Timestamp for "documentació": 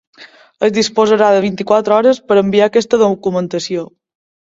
3.03-3.85